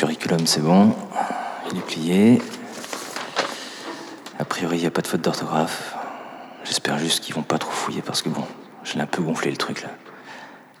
curriculum, 0.00 0.46
c'est 0.46 0.62
bon. 0.62 0.94
Il 1.70 1.76
est 1.76 1.82
plié. 1.82 2.42
A 4.38 4.46
priori, 4.46 4.78
il 4.78 4.80
n'y 4.80 4.86
a 4.86 4.90
pas 4.90 5.02
de 5.02 5.06
faute 5.06 5.20
d'orthographe. 5.20 5.94
J'espère 6.64 6.98
juste 6.98 7.22
qu'ils 7.22 7.34
vont 7.34 7.42
pas 7.42 7.58
trop 7.58 7.70
fouiller 7.70 8.00
parce 8.00 8.22
que 8.22 8.30
bon, 8.30 8.44
je 8.82 8.94
l'ai 8.94 9.02
un 9.02 9.06
peu 9.06 9.20
gonflé 9.22 9.50
le 9.50 9.58
truc 9.58 9.82
là. 9.82 9.90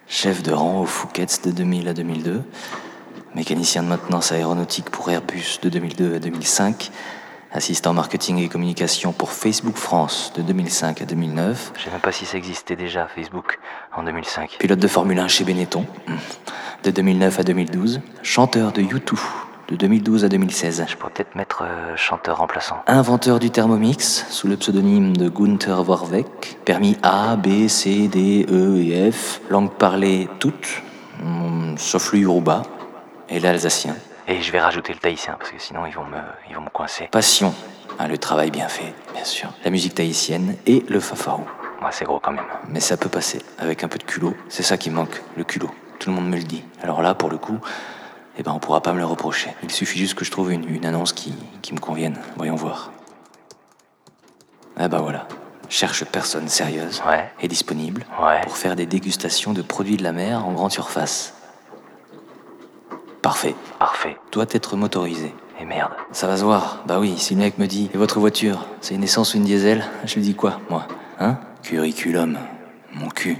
Chef 0.08 0.42
de 0.42 0.54
rang 0.54 0.80
au 0.80 0.86
Fouquet's 0.86 1.42
de 1.42 1.50
2000 1.50 1.88
à 1.88 1.92
2002. 1.92 2.42
Mécanicien 3.34 3.82
de 3.82 3.88
maintenance 3.88 4.32
aéronautique 4.32 4.88
pour 4.88 5.10
Airbus 5.10 5.58
de 5.60 5.68
2002 5.68 6.14
à 6.14 6.18
2005. 6.18 6.90
Assistant 7.52 7.92
marketing 7.92 8.38
et 8.38 8.48
communication 8.48 9.12
pour 9.12 9.32
Facebook 9.32 9.76
France 9.76 10.32
de 10.34 10.40
2005 10.40 11.02
à 11.02 11.04
2009. 11.04 11.72
Je 11.76 11.82
sais 11.82 11.90
même 11.90 12.00
pas 12.00 12.12
si 12.12 12.24
ça 12.24 12.38
existait 12.38 12.76
déjà, 12.76 13.06
Facebook, 13.14 13.58
en 13.94 14.02
2005. 14.02 14.56
Pilote 14.58 14.78
de 14.78 14.88
Formule 14.88 15.18
1 15.18 15.28
chez 15.28 15.44
Benetton, 15.44 15.84
de 16.84 16.90
2009 16.90 17.40
à 17.40 17.42
2012. 17.42 18.00
Chanteur 18.22 18.72
de 18.72 18.82
U2, 18.82 19.18
de 19.68 19.76
2012 19.76 20.24
à 20.24 20.28
2016. 20.28 20.84
Je 20.88 20.96
pourrais 20.96 21.12
peut-être 21.12 21.34
mettre 21.34 21.62
euh, 21.62 21.96
chanteur 21.96 22.38
remplaçant. 22.38 22.76
Inventeur 22.86 23.38
du 23.38 23.50
Thermomix, 23.50 24.26
sous 24.30 24.48
le 24.48 24.56
pseudonyme 24.56 25.16
de 25.16 25.28
Gunther 25.28 25.88
Warweck. 25.88 26.58
Permis 26.64 26.96
A, 27.02 27.36
B, 27.36 27.68
C, 27.68 28.08
D, 28.08 28.46
E 28.50 28.78
et 28.78 29.10
F. 29.10 29.40
Langue 29.50 29.70
parlée 29.72 30.28
toute, 30.38 30.82
hmm, 31.22 31.76
sauf 31.76 32.12
le 32.12 32.20
Yoruba 32.20 32.62
et 33.28 33.40
l'alsacien. 33.40 33.94
Et 34.28 34.40
je 34.42 34.52
vais 34.52 34.60
rajouter 34.60 34.92
le 34.92 34.98
tahitien, 34.98 35.36
parce 35.38 35.50
que 35.50 35.58
sinon 35.58 35.86
ils 35.86 35.94
vont 35.94 36.04
me, 36.04 36.18
ils 36.48 36.54
vont 36.54 36.62
me 36.62 36.70
coincer. 36.70 37.08
Passion, 37.10 37.52
hein, 37.98 38.06
le 38.06 38.16
travail 38.16 38.50
bien 38.50 38.68
fait, 38.68 38.94
bien 39.12 39.24
sûr. 39.24 39.48
La 39.64 39.70
musique 39.70 39.94
tahitienne 39.94 40.56
et 40.66 40.84
le 40.88 41.00
fafarou. 41.00 41.44
Ouais, 41.82 41.88
c'est 41.90 42.04
gros 42.04 42.20
quand 42.20 42.32
même. 42.32 42.44
Mais 42.68 42.80
ça 42.80 42.96
peut 42.96 43.08
passer, 43.08 43.40
avec 43.58 43.82
un 43.82 43.88
peu 43.88 43.98
de 43.98 44.04
culot. 44.04 44.34
C'est 44.48 44.62
ça 44.62 44.76
qui 44.76 44.90
manque, 44.90 45.22
le 45.36 45.44
culot. 45.44 45.70
Tout 46.00 46.10
le 46.10 46.16
monde 46.16 46.28
me 46.28 46.36
le 46.36 46.42
dit. 46.42 46.64
Alors 46.82 47.02
là, 47.02 47.14
pour 47.14 47.30
le 47.30 47.38
coup, 47.38 47.58
eh 48.38 48.42
ben, 48.42 48.52
on 48.52 48.58
pourra 48.58 48.80
pas 48.80 48.92
me 48.92 48.98
le 48.98 49.04
reprocher. 49.04 49.50
Il 49.62 49.70
suffit 49.70 49.98
juste 49.98 50.14
que 50.14 50.24
je 50.24 50.30
trouve 50.32 50.50
une, 50.50 50.68
une 50.68 50.84
annonce 50.86 51.12
qui, 51.12 51.32
qui 51.62 51.72
me 51.74 51.78
convienne. 51.78 52.18
Voyons 52.36 52.56
voir. 52.56 52.90
Ah 54.76 54.88
bah 54.88 55.00
voilà. 55.00 55.28
Cherche 55.68 56.04
personne 56.04 56.48
sérieuse 56.48 57.02
Ouais. 57.06 57.30
et 57.42 57.48
disponible 57.48 58.04
Ouais. 58.20 58.40
pour 58.42 58.56
faire 58.56 58.74
des 58.76 58.86
dégustations 58.86 59.52
de 59.52 59.62
produits 59.62 59.96
de 59.98 60.02
la 60.02 60.12
mer 60.12 60.44
en 60.46 60.52
grande 60.52 60.72
surface. 60.72 61.34
Parfait. 63.22 63.54
Parfait. 63.78 64.16
Doit 64.32 64.46
être 64.50 64.76
motorisé. 64.76 65.34
Et 65.60 65.66
merde. 65.66 65.92
Ça 66.12 66.26
va 66.26 66.38
se 66.38 66.42
voir. 66.44 66.82
Bah 66.86 66.98
oui, 66.98 67.18
si 67.18 67.34
le 67.34 67.40
mec 67.40 67.58
me 67.58 67.66
dit 67.66 67.90
Et 67.92 67.98
votre 67.98 68.18
voiture, 68.18 68.66
c'est 68.80 68.94
une 68.94 69.04
essence 69.04 69.34
ou 69.34 69.36
une 69.36 69.44
diesel 69.44 69.84
Je 70.06 70.14
lui 70.14 70.22
dis 70.22 70.34
quoi, 70.34 70.58
moi? 70.70 70.86
Hein? 71.18 71.38
Curriculum. 71.62 72.38
Mon 72.94 73.08
cul. 73.10 73.36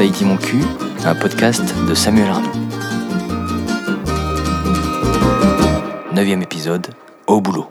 Tahiti 0.00 0.24
Mon 0.24 0.38
cul, 0.38 0.62
un 1.04 1.14
podcast 1.14 1.62
de 1.86 1.92
Samuel 1.92 2.30
Arnaud. 2.30 2.48
Neuvième 6.14 6.40
épisode, 6.40 6.86
au 7.26 7.42
boulot. 7.42 7.66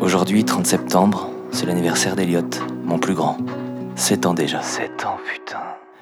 Aujourd'hui, 0.00 0.46
30 0.46 0.66
septembre, 0.66 1.28
c'est 1.50 1.66
l'anniversaire 1.66 2.16
d'Eliott, 2.16 2.58
mon 2.86 2.98
plus 2.98 3.12
grand. 3.12 3.36
7 3.96 4.24
ans 4.24 4.32
déjà. 4.32 4.62
7 4.62 5.04
ans, 5.04 5.18
putain. 5.30 5.60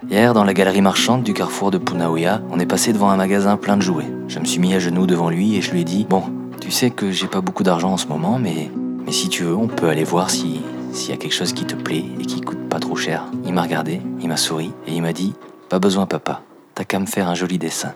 Hier, 0.08 0.34
dans 0.34 0.44
la 0.44 0.54
galerie 0.54 0.82
marchande 0.82 1.24
du 1.24 1.34
carrefour 1.34 1.72
de 1.72 1.78
Punaoya, 1.78 2.42
on 2.52 2.60
est 2.60 2.66
passé 2.66 2.92
devant 2.92 3.10
un 3.10 3.16
magasin 3.16 3.56
plein 3.56 3.76
de 3.76 3.82
jouets. 3.82 4.06
Je 4.28 4.38
me 4.38 4.44
suis 4.44 4.60
mis 4.60 4.72
à 4.72 4.78
genoux 4.78 5.08
devant 5.08 5.30
lui 5.30 5.56
et 5.56 5.62
je 5.62 5.72
lui 5.72 5.80
ai 5.80 5.84
dit 5.84 6.06
Bon, 6.08 6.22
tu 6.60 6.70
sais 6.70 6.90
que 6.90 7.10
j'ai 7.10 7.26
pas 7.26 7.40
beaucoup 7.40 7.64
d'argent 7.64 7.94
en 7.94 7.96
ce 7.96 8.06
moment, 8.06 8.38
mais, 8.38 8.70
mais 9.04 9.10
si 9.10 9.28
tu 9.28 9.42
veux, 9.42 9.56
on 9.56 9.66
peut 9.66 9.88
aller 9.88 10.04
voir 10.04 10.30
si 10.30 10.60
s'il 10.92 11.10
y 11.10 11.12
a 11.12 11.16
quelque 11.16 11.34
chose 11.34 11.52
qui 11.52 11.64
te 11.64 11.74
plaît 11.74 12.04
et 12.20 12.24
qui 12.24 12.40
coûte 12.40 12.55
pas 12.76 12.80
trop 12.80 12.96
cher. 12.96 13.24
Il 13.46 13.54
m'a 13.54 13.62
regardé, 13.62 14.02
il 14.20 14.28
m'a 14.28 14.36
souri 14.36 14.70
et 14.86 14.92
il 14.92 15.00
m'a 15.00 15.14
dit 15.14 15.32
Pas 15.70 15.78
besoin, 15.78 16.04
papa, 16.04 16.42
t'as 16.74 16.84
qu'à 16.84 16.98
me 16.98 17.06
faire 17.06 17.26
un 17.26 17.34
joli 17.34 17.56
dessin. 17.56 17.94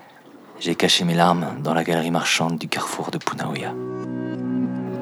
J'ai 0.58 0.74
caché 0.74 1.04
mes 1.04 1.12
larmes 1.12 1.48
dans 1.62 1.74
la 1.74 1.84
galerie 1.84 2.10
marchande 2.10 2.56
du 2.56 2.66
carrefour 2.66 3.10
de 3.10 3.18
Punaoya. 3.18 3.74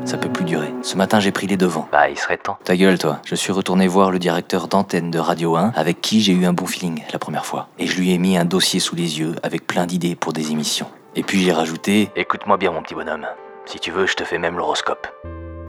Ça 0.05 0.19
peut 0.19 0.33
plus 0.33 0.45
durer. 0.45 0.75
Ce 0.83 0.97
matin, 0.97 1.21
j'ai 1.21 1.31
pris 1.31 1.47
les 1.47 1.57
devants. 1.57 1.87
Bah, 1.93 2.11
il 2.11 2.19
serait 2.19 2.39
temps. 2.39 2.59
Ta 2.65 2.77
gueule, 2.77 2.99
toi. 2.99 3.21
Je 3.25 3.37
suis 3.37 3.53
retourné 3.53 3.87
voir 3.87 4.11
le 4.11 4.19
directeur 4.19 4.67
d'antenne 4.67 5.13
de 5.13 5.19
Radio 5.21 5.55
1, 5.55 5.75
avec 5.77 6.01
qui 6.01 6.23
j'ai 6.23 6.33
eu 6.33 6.45
un 6.45 6.53
bon 6.53 6.67
feeling 6.67 7.05
la 7.13 7.21
première 7.21 7.47
fois. 7.47 7.69
Et 7.79 7.87
je 7.87 8.01
lui 8.01 8.11
ai 8.11 8.19
mis 8.19 8.37
un 8.37 8.45
dossier 8.45 8.81
sous 8.81 8.97
les 8.97 9.21
yeux, 9.21 9.37
avec 9.45 9.65
plein 9.65 9.87
d'idées 9.87 10.17
pour 10.17 10.33
des 10.33 10.51
émissions. 10.51 10.89
Et 11.15 11.23
puis 11.23 11.41
j'ai 11.41 11.53
rajouté 11.53 12.11
Écoute-moi 12.17 12.57
bien, 12.57 12.73
mon 12.73 12.83
petit 12.83 12.97
bonhomme. 12.97 13.27
Si 13.65 13.79
tu 13.79 13.93
veux, 13.93 14.07
je 14.07 14.15
te 14.15 14.25
fais 14.25 14.39
même 14.39 14.57
l'horoscope. 14.57 15.07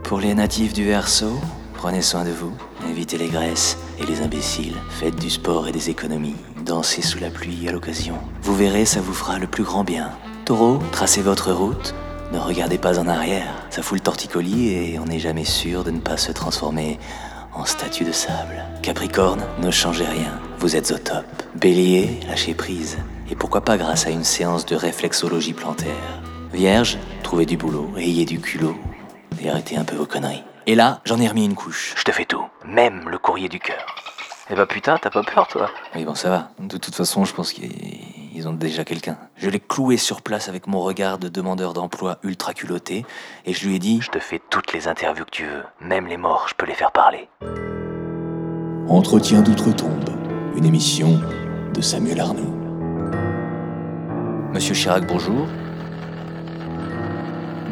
Pour 0.02 0.20
les 0.20 0.34
natifs 0.34 0.74
du 0.74 0.84
Verseau, 0.84 1.40
prenez 1.80 2.02
soin 2.02 2.26
de 2.26 2.32
vous, 2.32 2.52
évitez 2.90 3.18
les 3.18 3.30
graisses 3.30 3.78
et 4.00 4.06
les 4.06 4.22
imbéciles, 4.22 4.76
faites 4.90 5.16
du 5.16 5.30
sport 5.30 5.66
et 5.70 5.72
des 5.72 5.90
économies, 5.90 6.36
dansez 6.66 7.02
sous 7.02 7.20
la 7.20 7.30
pluie 7.30 7.70
à 7.70 7.72
l'occasion. 7.72 8.16
Vous 8.42 8.54
verrez, 8.54 8.84
ça 8.84 9.00
vous 9.00 9.14
fera 9.14 9.40
le 9.40 9.48
plus 9.48 9.64
grand 9.64 9.86
bien. 9.86 10.12
Taureau, 10.44 10.80
tracez 10.92 11.22
votre 11.22 11.54
route, 11.54 11.96
ne 12.34 12.38
regardez 12.38 12.78
pas 12.78 13.00
en 13.00 13.08
arrière, 13.08 13.66
ça 13.70 13.82
fout 13.82 13.98
le 13.98 14.04
torticolis 14.04 14.74
et 14.74 15.00
on 15.00 15.06
n'est 15.06 15.20
jamais 15.20 15.46
sûr 15.46 15.86
de 15.86 15.92
ne 15.92 16.02
pas 16.02 16.18
se 16.18 16.34
transformer 16.34 17.00
en 17.54 17.64
statue 17.64 18.04
de 18.04 18.12
sable. 18.12 18.62
Capricorne, 18.82 19.46
ne 19.62 19.72
changez 19.72 20.04
rien, 20.06 20.38
vous 20.60 20.76
êtes 20.76 20.92
au 20.92 20.98
top. 20.98 21.24
Bélier, 21.56 22.20
lâchez 22.28 22.56
prise, 22.56 22.98
et 23.32 23.36
pourquoi 23.36 23.62
pas 23.62 23.78
grâce 23.78 24.06
à 24.06 24.10
une 24.10 24.26
séance 24.26 24.66
de 24.66 24.76
réflexologie 24.76 25.54
plantaire. 25.54 26.22
Vierge, 26.54 26.98
trouvez 27.24 27.46
du 27.46 27.56
boulot, 27.56 27.90
ayez 27.96 28.26
du 28.26 28.42
culot, 28.42 28.76
et 29.42 29.50
arrêtez 29.50 29.78
un 29.78 29.86
peu 29.86 29.96
vos 29.96 30.06
conneries. 30.06 30.44
Et 30.70 30.76
là, 30.76 31.02
j'en 31.04 31.20
ai 31.20 31.28
remis 31.28 31.46
une 31.46 31.56
couche. 31.56 31.96
Je 31.98 32.04
te 32.04 32.12
fais 32.12 32.26
tout. 32.26 32.44
Même 32.64 33.10
le 33.10 33.18
courrier 33.18 33.50
du 33.50 33.60
cœur. 33.60 33.84
Eh 34.52 34.56
bah 34.56 34.68
putain, 34.68 35.00
t'as 35.02 35.10
pas 35.10 35.24
peur, 35.24 35.48
toi? 35.48 35.72
Oui, 35.96 36.06
bon, 36.06 36.14
ça 36.14 36.30
va. 36.30 36.52
De 36.60 36.78
toute 36.78 36.94
façon, 36.94 37.26
je 37.26 37.34
pense 37.34 37.54
qu'ils 37.54 38.48
ont 38.48 38.54
déjà 38.54 38.86
quelqu'un. 38.86 39.18
Je 39.36 39.50
l'ai 39.50 39.60
cloué 39.60 39.98
sur 39.98 40.22
place 40.22 40.48
avec 40.48 40.68
mon 40.68 40.82
regard 40.82 41.18
de 41.18 41.28
demandeur 41.28 41.74
d'emploi 41.74 42.20
ultra 42.22 42.54
culotté, 42.54 43.04
et 43.48 43.54
je 43.54 43.68
lui 43.68 43.78
ai 43.78 43.80
dit 43.80 44.00
Je 44.00 44.12
te 44.12 44.20
fais 44.20 44.40
toutes 44.52 44.72
les 44.72 44.88
interviews 44.88 45.26
que 45.26 45.32
tu 45.32 45.46
veux. 45.46 45.64
Même 45.82 46.06
les 46.06 46.18
morts, 46.18 46.46
je 46.48 46.54
peux 46.54 46.68
les 46.68 46.76
faire 46.76 46.92
parler. 46.92 47.28
Entretien 48.88 49.42
d'outre-tombe, 49.42 50.12
une 50.56 50.66
émission 50.66 51.20
de 51.74 51.82
Samuel 51.82 52.20
Arnaud. 52.20 52.56
Monsieur 54.54 54.76
Chirac, 54.76 55.08
bonjour. 55.08 55.48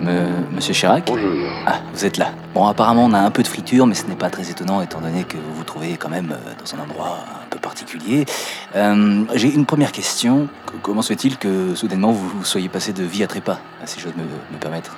Me- 0.02 0.56
Monsieur 0.56 0.74
Chirac 0.74 1.04
Bonjour. 1.08 1.32
Ah, 1.66 1.80
vous 1.94 2.06
êtes 2.06 2.18
là. 2.18 2.32
Bon, 2.54 2.66
apparemment, 2.68 3.06
on 3.06 3.14
a 3.14 3.20
un 3.20 3.32
peu 3.32 3.42
de 3.44 3.48
friture, 3.48 3.86
mais 3.88 3.96
ce 3.96 4.06
n'est 4.06 4.16
pas 4.16 4.30
très 4.30 4.50
étonnant 4.50 4.82
étant 4.82 5.02
donné 5.02 5.24
que 5.24 5.38
vous 5.38 5.54
vous 5.56 5.64
trouvez 5.64 5.98
quand 5.98 6.10
même 6.10 6.32
euh, 6.32 6.54
dans 6.60 6.76
un 6.80 6.84
endroit 6.84 7.18
un 7.44 7.48
peu 7.50 7.60
particulier. 7.60 8.26
Euh, 8.76 9.24
J'ai 9.36 9.54
une 9.54 9.66
première 9.66 9.92
question. 9.92 10.48
Comment 10.82 11.02
se 11.02 11.10
fait-il 11.10 11.38
que 11.38 11.74
soudainement 11.76 12.12
vous, 12.12 12.28
vous 12.30 12.46
soyez 12.46 12.70
passé 12.70 12.94
de 12.94 13.04
vie 13.04 13.24
à 13.24 13.28
trépas, 13.28 13.60
si 13.86 14.00
j'ose 14.00 14.16
me, 14.16 14.24
me 14.24 14.60
permettre? 14.60 14.96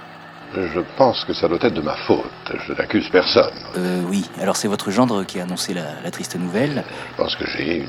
Je 0.53 0.79
pense 0.97 1.23
que 1.25 1.33
ça 1.33 1.47
doit 1.47 1.59
être 1.61 1.75
de 1.75 1.81
ma 1.81 1.95
faute. 2.07 2.25
Je 2.67 2.73
n'accuse 2.73 3.07
personne. 3.11 3.53
Euh, 3.77 4.01
oui. 4.09 4.27
Alors, 4.41 4.57
c'est 4.57 4.67
votre 4.67 4.89
gendre 4.89 5.23
qui 5.23 5.39
a 5.39 5.43
annoncé 5.43 5.73
la, 5.75 5.83
la 6.03 6.09
triste 6.11 6.35
nouvelle. 6.37 6.83
Je 7.11 7.21
pense 7.23 7.35
que 7.35 7.45
j'ai 7.45 7.77
une, 7.77 7.87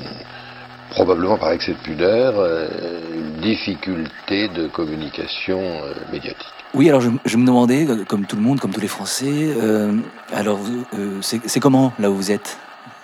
probablement 0.91 1.37
par 1.37 1.51
excès 1.51 1.73
de 1.73 1.79
pudeur, 1.79 2.35
euh, 2.37 2.67
une 3.13 3.41
difficulté 3.41 4.47
de 4.49 4.67
communication 4.67 5.59
euh, 5.59 5.93
médiatique. 6.11 6.47
Oui, 6.73 6.87
alors 6.87 7.01
je, 7.01 7.09
je 7.25 7.37
me 7.37 7.45
demandais, 7.45 7.85
euh, 7.87 8.05
comme 8.05 8.25
tout 8.25 8.35
le 8.35 8.41
monde, 8.41 8.59
comme 8.59 8.71
tous 8.71 8.81
les 8.81 8.87
Français, 8.87 9.53
euh, 9.61 9.97
alors 10.33 10.59
euh, 10.97 11.19
c'est 11.21 11.59
comment 11.59 11.91
là 11.99 12.09
où 12.11 12.15
vous 12.15 12.31
êtes? 12.31 12.57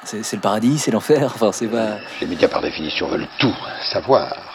C'est 0.03 0.37
le 0.37 0.41
paradis, 0.41 0.77
c'est 0.77 0.91
l'enfer? 0.91 1.31
Enfin, 1.35 1.51
c'est 1.51 1.67
pas. 1.67 1.97
Les 2.21 2.27
médias, 2.27 2.47
par 2.47 2.61
définition, 2.61 3.09
veulent 3.09 3.27
tout 3.39 3.55
savoir. 3.91 4.53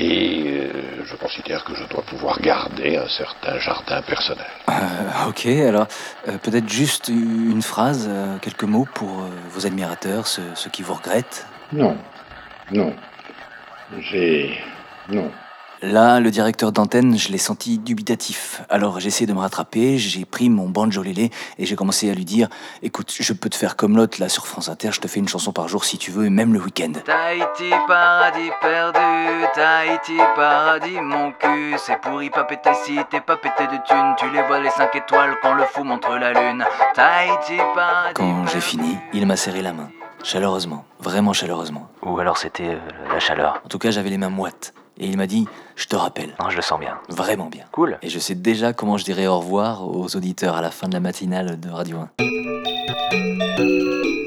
Et 0.00 0.44
euh, 0.46 1.04
je 1.04 1.16
considère 1.16 1.62
que 1.64 1.74
je 1.74 1.84
dois 1.84 2.02
pouvoir 2.02 2.40
garder 2.40 2.96
un 2.96 3.08
certain 3.08 3.58
jardin 3.58 4.00
personnel. 4.00 4.46
Euh, 4.70 5.28
ok, 5.28 5.44
alors 5.46 5.86
euh, 6.28 6.38
peut-être 6.38 6.68
juste 6.68 7.08
une 7.08 7.60
phrase, 7.60 8.06
euh, 8.08 8.38
quelques 8.40 8.64
mots 8.64 8.88
pour 8.94 9.20
euh, 9.20 9.28
vos 9.50 9.66
admirateurs, 9.66 10.26
ceux, 10.26 10.42
ceux 10.54 10.70
qui 10.70 10.82
vous 10.82 10.94
regrettent? 10.94 11.46
Non, 11.72 11.96
non. 12.70 12.92
J'ai... 13.98 14.58
Non. 15.08 15.30
Là, 15.84 16.20
le 16.20 16.30
directeur 16.30 16.70
d'antenne, 16.70 17.18
je 17.18 17.30
l'ai 17.30 17.38
senti 17.38 17.76
dubitatif. 17.76 18.62
Alors 18.70 19.00
j'ai 19.00 19.08
essayé 19.08 19.26
de 19.26 19.32
me 19.32 19.40
rattraper, 19.40 19.98
j'ai 19.98 20.24
pris 20.24 20.48
mon 20.48 20.68
banjolélé 20.68 21.30
et 21.58 21.66
j'ai 21.66 21.74
commencé 21.74 22.08
à 22.08 22.14
lui 22.14 22.24
dire 22.24 22.48
Écoute, 22.82 23.12
je 23.18 23.32
peux 23.32 23.48
te 23.48 23.56
faire 23.56 23.74
comme 23.74 23.96
l'autre 23.96 24.20
là 24.20 24.28
sur 24.28 24.46
France 24.46 24.68
Inter, 24.68 24.90
je 24.92 25.00
te 25.00 25.08
fais 25.08 25.18
une 25.18 25.26
chanson 25.26 25.52
par 25.52 25.66
jour 25.66 25.84
si 25.84 25.98
tu 25.98 26.12
veux, 26.12 26.26
et 26.26 26.30
même 26.30 26.52
le 26.52 26.60
week-end. 26.60 26.92
Tahiti, 27.04 27.70
paradis 27.88 28.50
perdu, 28.60 29.00
Tahiti, 29.54 30.18
paradis, 30.36 31.00
mon 31.00 31.32
cul. 31.32 31.74
C'est 31.78 32.00
pourri, 32.00 32.30
pas 32.30 32.44
pété 32.44 32.70
si 32.84 32.96
t'es 33.10 33.20
pas 33.20 33.36
pété 33.36 33.64
de 33.64 33.78
thunes. 33.88 34.14
Tu 34.18 34.30
les 34.30 34.42
vois 34.42 34.60
les 34.60 34.70
5 34.70 34.94
étoiles 34.94 35.34
quand 35.42 35.54
le 35.54 35.64
fou 35.64 35.82
montre 35.82 36.16
la 36.16 36.32
lune. 36.32 36.64
Tahiti, 36.94 37.60
paradis. 37.74 38.14
Quand 38.14 38.46
j'ai 38.46 38.60
fini, 38.60 38.98
il 39.12 39.26
m'a 39.26 39.36
serré 39.36 39.62
la 39.62 39.72
main. 39.72 39.90
Chaleureusement, 40.24 40.84
vraiment 41.00 41.32
chaleureusement. 41.32 41.88
Ou 42.02 42.18
alors 42.18 42.38
c'était 42.38 42.74
euh, 42.74 42.78
la 43.12 43.18
chaleur. 43.18 43.60
En 43.64 43.68
tout 43.68 43.78
cas, 43.78 43.90
j'avais 43.90 44.10
les 44.10 44.18
mains 44.18 44.30
moites. 44.30 44.72
Et 44.98 45.06
il 45.06 45.16
m'a 45.16 45.26
dit 45.26 45.48
Je 45.74 45.86
te 45.86 45.96
rappelle. 45.96 46.34
Non, 46.40 46.48
je 46.48 46.56
le 46.56 46.62
sens 46.62 46.78
bien. 46.78 46.98
Vraiment 47.08 47.46
bien. 47.46 47.64
Cool. 47.72 47.98
Et 48.02 48.08
je 48.08 48.18
sais 48.18 48.34
déjà 48.34 48.72
comment 48.72 48.98
je 48.98 49.04
dirai 49.04 49.26
au 49.26 49.38
revoir 49.38 49.86
aux 49.88 50.14
auditeurs 50.14 50.56
à 50.56 50.62
la 50.62 50.70
fin 50.70 50.86
de 50.88 50.92
la 50.94 51.00
matinale 51.00 51.58
de 51.58 51.68
Radio 51.68 51.98
1. 51.98 52.08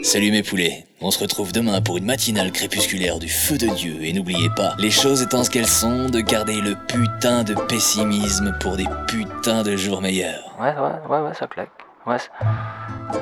Salut 0.03 0.31
mes 0.31 0.44
poulets, 0.44 0.86
On 1.01 1.12
se 1.12 1.19
retrouve 1.19 1.51
demain 1.51 1.81
pour 1.81 1.98
une 1.98 2.06
matinale 2.06 2.51
crépusculaire 2.51 3.18
du 3.18 3.30
feu 3.30 3.57
de 3.57 3.68
Dieu. 3.68 3.98
Et 4.01 4.13
n'oubliez 4.13 4.50
pas, 4.56 4.74
les 4.77 4.91
choses 4.91 5.21
étant 5.21 5.44
ce 5.44 5.50
qu'elles 5.50 5.68
sont, 5.68 6.09
de 6.09 6.19
garder 6.19 6.62
le 6.62 6.75
putain 6.88 7.44
de 7.44 7.53
pessimisme 7.53 8.56
pour 8.59 8.75
des 8.77 8.86
putains 9.07 9.63
de 9.63 9.75
jours 9.75 10.01
meilleurs. 10.01 10.56
Ouais, 10.59 10.75
ouais, 10.75 11.00
ouais, 11.09 11.27
ouais, 11.27 11.33
ça 11.33 11.48
claque. 11.48 11.71
Ouais, 12.06 12.19
ça, 12.19 12.30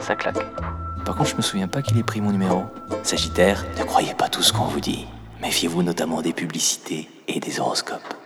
ça 0.01 0.15
claque. 0.15 0.45
Par 1.05 1.15
contre, 1.15 1.31
je 1.31 1.35
me 1.35 1.41
souviens 1.41 1.67
pas 1.67 1.81
qu'il 1.81 1.97
ait 1.97 2.03
pris 2.03 2.21
mon 2.21 2.31
numéro. 2.31 2.63
Sagittaire, 3.03 3.65
ne 3.77 3.83
croyez 3.83 4.13
pas 4.13 4.29
tout 4.29 4.41
ce 4.41 4.53
qu'on 4.53 4.65
vous 4.65 4.79
dit. 4.79 5.05
Méfiez-vous 5.41 5.83
notamment 5.83 6.21
des 6.21 6.33
publicités 6.33 7.09
et 7.27 7.39
des 7.39 7.59
horoscopes. 7.59 8.22